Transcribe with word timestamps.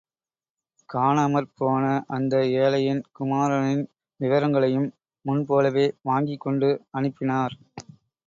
காணாமற் 0.89 1.49
போன 1.57 1.83
அந்த 2.07 2.35
ஏழையின் 2.61 3.03
குமாரனின் 3.11 3.83
விவரங்களையும் 4.19 4.89
முன் 5.25 5.45
போலவே 5.45 5.85
வாங்கிக் 6.01 6.39
கொண்டு 6.39 6.69
அனுப்பினார். 6.91 7.55